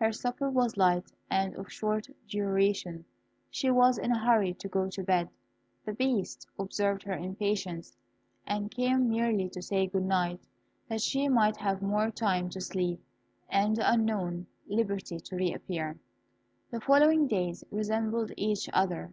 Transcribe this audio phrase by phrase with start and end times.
[0.00, 3.04] Her supper was light and of short duration;
[3.52, 5.28] she was in a hurry to go to bed.
[5.84, 7.96] The Beast observed her impatience,
[8.44, 10.40] and came merely to say good night,
[10.88, 13.00] that she might have more time to sleep
[13.48, 16.00] and the Unknown liberty to reappear.
[16.72, 19.12] The following days resembled each other.